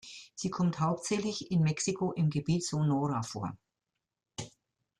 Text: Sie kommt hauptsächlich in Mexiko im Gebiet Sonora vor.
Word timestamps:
Sie 0.33 0.49
kommt 0.49 0.79
hauptsächlich 0.79 1.51
in 1.51 1.61
Mexiko 1.61 2.11
im 2.13 2.31
Gebiet 2.31 2.65
Sonora 2.65 3.21
vor. 3.21 3.55